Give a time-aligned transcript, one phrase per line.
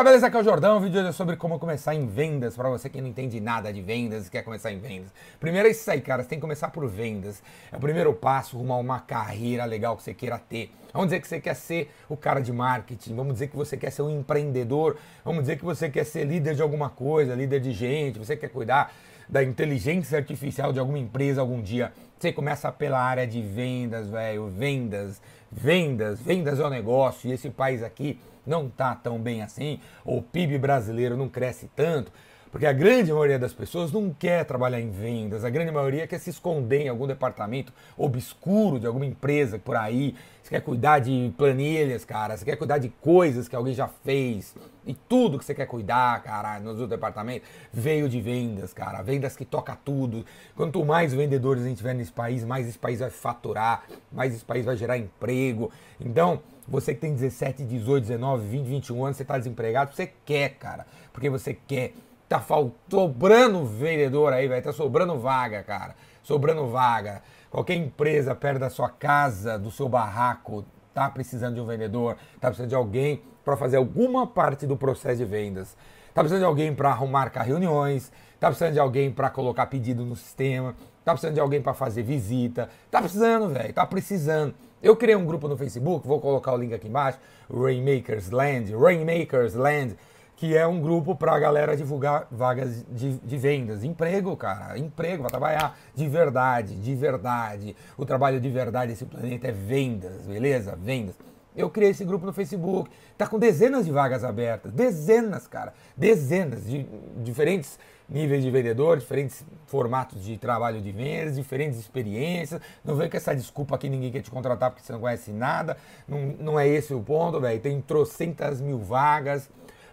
[0.00, 0.28] Galera, beleza?
[0.28, 0.78] Aqui é o Jordão.
[0.78, 2.56] O vídeo hoje é sobre como começar em vendas.
[2.56, 5.12] Para você que não entende nada de vendas e quer começar em vendas.
[5.38, 6.22] Primeiro é isso aí, cara.
[6.22, 7.42] Você tem que começar por vendas.
[7.70, 10.72] É o primeiro passo rumo a uma carreira legal que você queira ter.
[10.90, 13.14] Vamos dizer que você quer ser o cara de marketing.
[13.14, 14.96] Vamos dizer que você quer ser um empreendedor.
[15.22, 18.18] Vamos dizer que você quer ser líder de alguma coisa, líder de gente.
[18.18, 18.94] Você quer cuidar
[19.28, 21.92] da inteligência artificial de alguma empresa algum dia.
[22.18, 24.48] Você começa pela área de vendas, velho.
[24.48, 25.20] Vendas,
[25.50, 27.28] vendas, vendas é o negócio.
[27.28, 32.10] E esse país aqui não está tão bem assim, o PIB brasileiro não cresce tanto,
[32.50, 36.18] porque a grande maioria das pessoas não quer trabalhar em vendas, a grande maioria quer
[36.18, 40.14] se esconder em algum departamento obscuro de alguma empresa por aí.
[40.42, 44.54] Você quer cuidar de planilhas, cara, você quer cuidar de coisas que alguém já fez.
[44.86, 49.02] E tudo que você quer cuidar, cara, nos outros departamentos, veio de vendas, cara.
[49.02, 50.24] Vendas que toca tudo.
[50.56, 54.44] Quanto mais vendedores a gente tiver nesse país, mais esse país vai faturar, mais esse
[54.44, 55.70] país vai gerar emprego.
[56.00, 60.50] Então, você que tem 17, 18, 19, 20, 21 anos, você está desempregado, você quer,
[60.50, 60.86] cara.
[61.12, 61.92] Porque você quer.
[62.30, 62.40] Tá
[62.88, 65.96] sobrando vendedor aí, vai tá sobrando vaga, cara.
[66.22, 67.22] Sobrando vaga.
[67.50, 70.64] Qualquer empresa perto da sua casa, do seu barraco,
[70.94, 75.16] tá precisando de um vendedor, tá precisando de alguém para fazer alguma parte do processo
[75.16, 75.76] de vendas.
[76.14, 80.14] Tá precisando de alguém para arrumar reuniões, tá precisando de alguém para colocar pedido no
[80.14, 84.54] sistema, tá precisando de alguém para fazer visita, tá precisando, velho, tá precisando.
[84.80, 87.18] Eu criei um grupo no Facebook, vou colocar o link aqui embaixo,
[87.52, 89.96] Rainmakers Land, Rainmakers Land,
[90.40, 95.20] que é um grupo para a galera divulgar vagas de, de, vendas, emprego, cara, emprego,
[95.24, 97.76] vai trabalhar de verdade, de verdade.
[97.94, 100.74] O trabalho de verdade desse planeta é vendas, beleza?
[100.82, 101.14] Vendas.
[101.54, 106.64] Eu criei esse grupo no Facebook, tá com dezenas de vagas abertas, dezenas, cara, dezenas
[106.64, 106.86] de
[107.18, 112.62] diferentes níveis de vendedor, diferentes formatos de trabalho de vendas, diferentes experiências.
[112.82, 115.76] Não vem com essa desculpa que ninguém quer te contratar porque você não conhece nada.
[116.08, 117.60] Não, não é esse o ponto, velho.
[117.60, 119.50] Tem trocentas mil vagas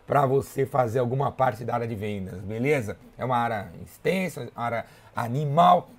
[0.08, 2.98] para você fazer alguma parte da área de vendas, beleza?
[3.18, 5.90] É uma área extensa, área animal.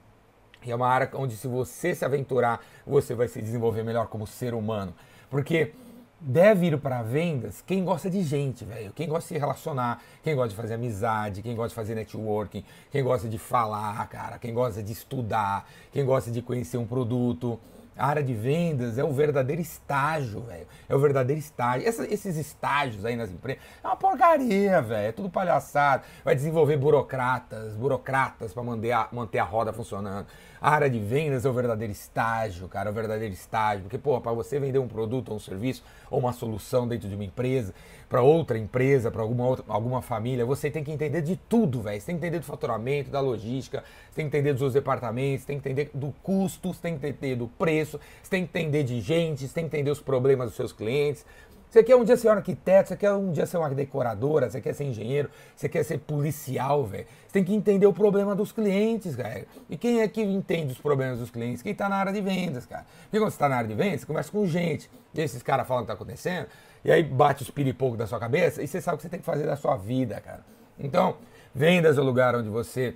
[0.65, 4.27] E é uma área onde, se você se aventurar, você vai se desenvolver melhor como
[4.27, 4.95] ser humano.
[5.31, 5.73] Porque
[6.21, 8.93] deve ir para vendas quem gosta de gente, velho.
[8.93, 12.65] Quem gosta de se relacionar, quem gosta de fazer amizade, quem gosta de fazer networking,
[12.91, 17.61] quem gosta de falar, cara, quem gosta de estudar, quem gosta de conhecer um produto.
[17.99, 20.67] A área de vendas é o verdadeiro estágio, velho.
[20.89, 21.87] É o verdadeiro estágio.
[21.87, 25.09] Essa, esses estágios aí nas empresas é uma porcaria, velho.
[25.09, 26.05] É tudo palhaçado.
[26.25, 30.27] Vai desenvolver burocratas, burocratas para manter a, manter a roda funcionando.
[30.61, 32.89] A área de vendas é o verdadeiro estágio, cara.
[32.89, 33.83] É o verdadeiro estágio.
[33.83, 37.15] Porque, pô, para você vender um produto ou um serviço ou uma solução dentro de
[37.15, 37.73] uma empresa,
[38.09, 42.01] para outra empresa, para alguma, outra, alguma família, você tem que entender de tudo, velho.
[42.01, 45.43] Você tem que entender do faturamento, da logística, você tem que entender dos seus departamentos,
[45.43, 48.59] você tem que entender do custo, você tem que entender do preço, você tem que
[48.59, 51.25] entender de gente, você tem que entender os problemas dos seus clientes.
[51.71, 54.61] Você quer um dia ser um arquiteto, você quer um dia ser uma decoradora, você
[54.61, 57.07] quer ser engenheiro, você quer ser policial, velho.
[57.27, 59.45] Você tem que entender o problema dos clientes, cara.
[59.69, 61.63] E quem é que entende os problemas dos clientes?
[61.63, 62.87] Quem está na área de vendas, cara.
[63.03, 64.91] Porque quando você está na área de vendas, você conversa com gente.
[65.13, 66.47] E esses caras falam o que está acontecendo.
[66.85, 69.21] E aí bate os piripocos da sua cabeça e você sabe o que você tem
[69.21, 70.45] que fazer da sua vida, cara.
[70.79, 71.17] Então,
[71.55, 72.95] vendas é o lugar onde você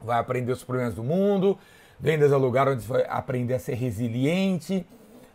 [0.00, 1.58] vai aprender os problemas do mundo.
[1.98, 4.86] Vendas é o lugar onde você vai aprender a ser resiliente,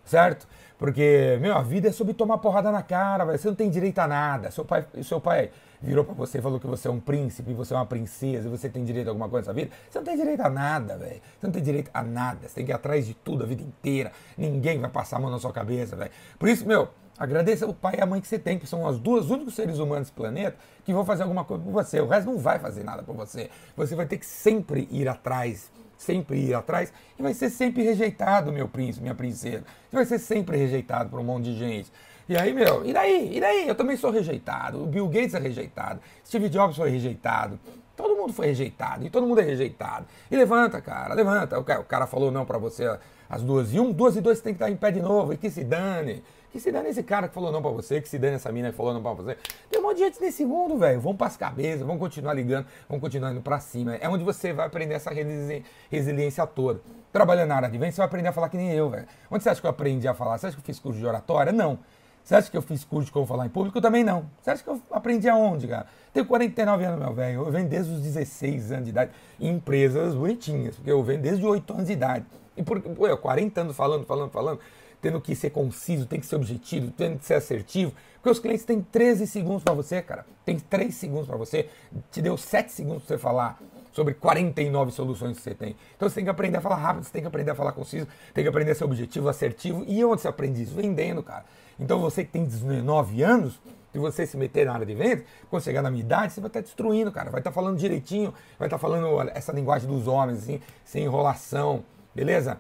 [0.06, 0.47] certo?
[0.78, 3.40] Porque, meu, a vida é sobre tomar porrada na cara, véio.
[3.40, 4.52] você não tem direito a nada.
[4.52, 5.50] Seu pai, seu pai
[5.81, 8.68] virou para você e falou que você é um príncipe, você é uma princesa, você
[8.69, 9.72] tem direito a alguma coisa na vida.
[9.90, 11.22] Você não tem direito a nada, velho.
[11.40, 12.47] Você não tem direito a nada.
[12.47, 14.12] Você tem que ir atrás de tudo a vida inteira.
[14.38, 16.12] Ninguém vai passar a mão na sua cabeça, velho.
[16.38, 19.00] Por isso, meu, agradeça o pai e a mãe que você tem, que são os
[19.00, 22.02] dois únicos seres humanos do planeta que vão fazer alguma coisa por você.
[22.02, 23.50] O resto não vai fazer nada por você.
[23.78, 25.72] Você vai ter que sempre ir atrás
[26.03, 29.64] sempre ir atrás e vai ser sempre rejeitado, meu príncipe, minha princesa.
[29.90, 31.91] Você vai ser sempre rejeitado por um monte de gente.
[32.28, 33.36] E aí, meu, e daí?
[33.36, 33.68] E daí?
[33.68, 34.81] Eu também sou rejeitado.
[34.81, 36.00] O Bill Gates é rejeitado.
[36.25, 37.59] Steve Jobs foi rejeitado.
[37.96, 39.06] Todo mundo foi rejeitado.
[39.06, 40.06] E todo mundo é rejeitado.
[40.30, 41.59] E levanta, cara, levanta.
[41.59, 42.98] O cara, falou não para você
[43.30, 45.34] às duas e um, duas e dois você tem que estar em pé de novo.
[45.34, 46.24] E que se dane.
[46.52, 48.70] Que se dane esse cara que falou não pra você, que se dane essa mina
[48.70, 49.38] que falou não pra você.
[49.72, 51.00] Tem um monte de gente nesse mundo, velho.
[51.02, 53.96] Vão pras cabeças, vão continuar ligando, vão continuar indo pra cima.
[53.96, 56.79] É onde você vai aprender essa resili resiliência toda.
[57.12, 59.08] Trabalhando na área de venda, você vai aprender a falar que nem eu, velho.
[59.32, 60.38] Onde você acha que eu aprendi a falar?
[60.38, 61.52] Você acha que eu fiz curso de oratória?
[61.52, 61.79] Não.
[62.23, 63.81] Você acha que eu fiz curso de como falar em público?
[63.81, 64.25] Também não.
[64.41, 65.85] Você acha que eu aprendi aonde, cara?
[66.14, 67.41] Tenho 49 anos, meu velho.
[67.41, 71.43] Eu venho desde os 16 anos de idade em empresas bonitinhas, porque eu venho desde
[71.43, 72.25] os 8 anos de idade.
[72.55, 74.59] E por, pô, eu 40 anos falando, falando, falando
[75.03, 78.64] tendo que ser conciso, tem que ser objetivo, tendo que ser assertivo, porque os clientes
[78.64, 80.26] têm 13 segundos para você, cara.
[80.46, 81.67] Tem 3 segundos para você,
[82.09, 83.59] te deu 7 segundos para você falar
[83.93, 85.75] sobre 49 soluções que você tem.
[85.95, 88.07] Então você tem que aprender a falar rápido, você tem que aprender a falar conciso,
[88.34, 89.85] tem que aprender a ser objetivo, assertivo.
[89.87, 90.75] E onde você aprende isso?
[90.75, 91.45] Vendendo, cara.
[91.79, 93.59] Então você que tem 19 anos,
[93.93, 96.47] de você se meter na área de vendas, quando chegar na minha idade, você vai
[96.47, 97.29] estar destruindo, cara.
[97.29, 102.59] Vai estar falando direitinho, vai estar falando essa linguagem dos homens, assim, sem enrolação, beleza?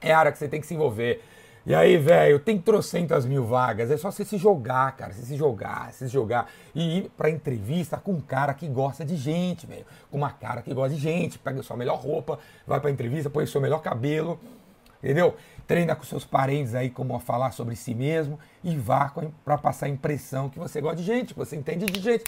[0.00, 1.22] É a área que você tem que se envolver.
[1.66, 3.90] E aí, velho, tem trocentas mil vagas.
[3.90, 5.12] É só você se jogar, cara.
[5.12, 6.48] Você se jogar, se jogar.
[6.72, 9.84] E ir pra entrevista com um cara que gosta de gente, velho.
[10.08, 11.40] Com uma cara que gosta de gente.
[11.40, 14.38] Pega a sua melhor roupa, vai pra entrevista, põe o seu melhor cabelo.
[15.02, 15.34] Entendeu?
[15.66, 19.12] Treina com seus parentes aí como a falar sobre si mesmo e vá
[19.44, 22.24] para passar a impressão que você gosta de gente, que você entende de gente.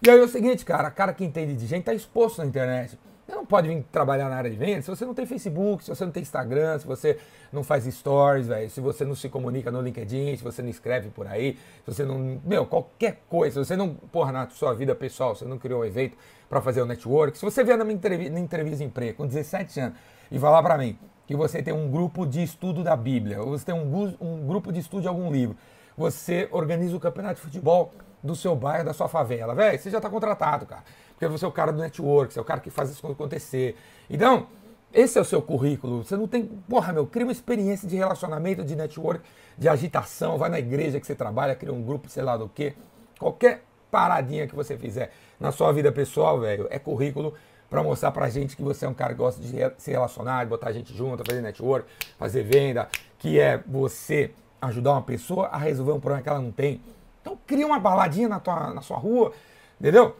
[0.00, 2.96] E aí é o seguinte, cara, cara que entende de gente tá exposto na internet.
[3.26, 5.90] Você não pode vir trabalhar na área de vendas se você não tem Facebook, se
[5.90, 7.18] você não tem Instagram, se você
[7.52, 11.10] não faz stories, véio, se você não se comunica no LinkedIn, se você não escreve
[11.10, 12.40] por aí, se você não.
[12.44, 15.84] Meu, qualquer coisa, se você não, porra, na sua vida pessoal, você não criou um
[15.84, 16.16] evento
[16.48, 19.26] para fazer o network, se você vier na minha entrevista, na entrevista de emprego com
[19.26, 19.98] 17 anos
[20.30, 20.96] e falar para mim
[21.26, 24.72] que você tem um grupo de estudo da Bíblia, ou você tem um, um grupo
[24.72, 25.56] de estudo de algum livro,
[25.96, 27.92] você organiza o campeonato de futebol
[28.22, 30.84] do seu bairro, da sua favela, velho, você já está contratado, cara
[31.16, 33.74] porque você é o cara do network, você é o cara que faz isso acontecer.
[34.08, 34.46] Então,
[34.92, 36.04] esse é o seu currículo.
[36.04, 36.44] Você não tem.
[36.68, 39.24] Porra, meu, cria uma experiência de relacionamento, de network,
[39.56, 42.74] de agitação, vai na igreja que você trabalha, cria um grupo, sei lá do que.
[43.18, 45.10] Qualquer paradinha que você fizer
[45.40, 47.34] na sua vida pessoal, velho, é currículo
[47.70, 50.50] para mostrar pra gente que você é um cara que gosta de se relacionar, de
[50.50, 51.88] botar gente junto, fazer network,
[52.18, 52.88] fazer venda,
[53.18, 54.30] que é você
[54.60, 56.80] ajudar uma pessoa a resolver um problema que ela não tem.
[57.26, 59.32] Então cria uma baladinha na, tua, na sua rua,
[59.80, 60.14] entendeu?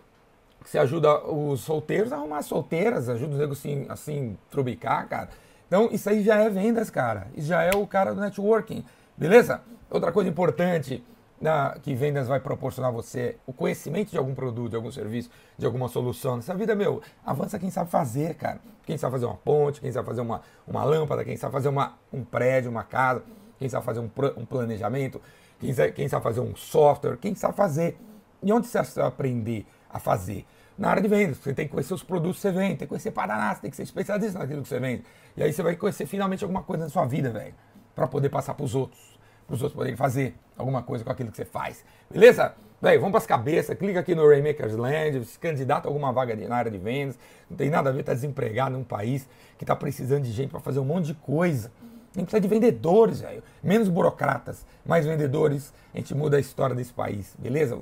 [0.65, 5.29] Você ajuda os solteiros a arrumar solteiras, ajuda os negros assim, assim, trubicar, cara.
[5.69, 7.29] Então, isso aí já é vendas, cara.
[7.37, 8.85] Isso já é o cara do networking,
[9.17, 9.61] beleza?
[9.89, 11.05] Outra coisa importante
[11.41, 15.65] na, que vendas vai proporcionar você, o conhecimento de algum produto, de algum serviço, de
[15.65, 16.35] alguma solução.
[16.35, 18.59] Nessa vida, meu, avança quem sabe fazer, cara.
[18.85, 21.95] Quem sabe fazer uma ponte, quem sabe fazer uma, uma lâmpada, quem sabe fazer uma,
[22.13, 23.23] um prédio, uma casa,
[23.61, 25.21] quem sabe fazer um, um planejamento,
[25.59, 27.99] quem sabe, quem sabe fazer um software, quem sabe fazer.
[28.43, 30.47] E onde você vai aprender a fazer?
[30.79, 31.39] na área de vendas.
[31.39, 33.71] Você tem que conhecer os produtos que você vende, tem que conhecer Paraná, você tem
[33.71, 35.05] que ser especialista naquilo que você vende.
[35.37, 37.55] E aí você vai conhecer finalmente alguma coisa na sua vida, velho,
[37.95, 41.31] para poder passar para os outros, para os outros poderem fazer alguma coisa com aquilo
[41.31, 41.85] que você faz.
[42.11, 42.55] Beleza?
[42.81, 46.37] Velho, vamos para as cabeças, clica aqui no Raymakers Land, se candidata a alguma vaga
[46.37, 47.19] na área de vendas.
[47.49, 49.27] Não tem nada a ver, tá desempregado num país
[49.57, 51.73] que está precisando de gente para fazer um monte de coisa.
[52.17, 53.43] A gente precisa de vendedores, velho.
[53.63, 55.73] Menos burocratas, mais vendedores.
[55.95, 57.79] A gente muda a história desse país, beleza?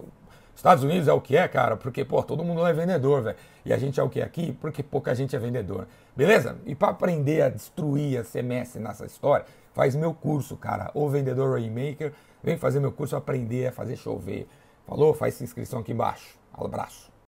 [0.56, 3.36] Estados Unidos é o que é, cara, porque, pô, todo mundo é vendedor, velho.
[3.64, 4.52] E a gente é o que aqui?
[4.60, 5.86] Porque pouca gente é vendedor.
[6.16, 6.56] Beleza?
[6.66, 10.90] E para aprender a destruir, a ser mestre nessa história, faz meu curso, cara.
[10.94, 12.12] O Vendedor Rainmaker.
[12.42, 14.46] Vem fazer meu curso, aprender a fazer chover.
[14.86, 15.14] Falou?
[15.14, 16.38] Faz inscrição aqui embaixo.
[16.52, 17.13] Abraço.